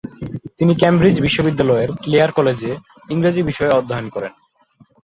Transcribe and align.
তিনি 0.57 0.73
ক্যামব্রিজ 0.75 1.15
বিশ্ববিদ্যালয়ের 1.21 1.89
ক্লেয়ার 2.03 2.31
কলেজে 2.31 2.71
ইংরেজি 3.09 3.41
বিষয়ে 3.43 3.75
অধ্যয়ন 3.75 4.07
করেন। 4.09 4.33